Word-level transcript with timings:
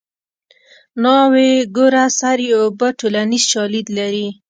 ناوې 1.03 1.49
ګوره 1.75 2.05
سر 2.19 2.39
یې 2.47 2.53
اوبه 2.61 2.87
ټولنیز 2.99 3.43
شالید 3.51 3.87
لري 3.97 4.27